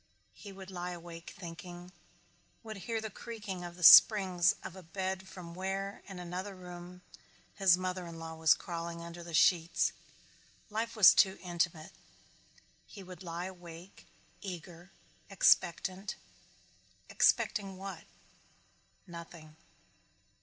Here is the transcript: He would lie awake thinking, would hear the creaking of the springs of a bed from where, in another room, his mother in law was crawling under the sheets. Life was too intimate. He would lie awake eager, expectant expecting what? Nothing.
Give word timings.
He 0.33 0.51
would 0.51 0.71
lie 0.71 0.93
awake 0.93 1.31
thinking, 1.37 1.91
would 2.63 2.77
hear 2.77 2.99
the 2.99 3.11
creaking 3.11 3.63
of 3.63 3.75
the 3.75 3.83
springs 3.83 4.55
of 4.63 4.75
a 4.75 4.81
bed 4.81 5.27
from 5.27 5.53
where, 5.53 6.01
in 6.07 6.17
another 6.17 6.55
room, 6.55 7.03
his 7.53 7.77
mother 7.77 8.07
in 8.07 8.17
law 8.17 8.33
was 8.33 8.55
crawling 8.55 9.03
under 9.03 9.23
the 9.23 9.35
sheets. 9.35 9.93
Life 10.71 10.95
was 10.95 11.13
too 11.13 11.37
intimate. 11.43 11.91
He 12.87 13.03
would 13.03 13.21
lie 13.21 13.45
awake 13.45 14.07
eager, 14.41 14.89
expectant 15.29 16.15
expecting 17.07 17.77
what? 17.77 18.05
Nothing. 19.05 19.55